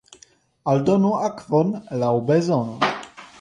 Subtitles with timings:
[0.71, 2.91] Aldonu akvon laŭ bezono.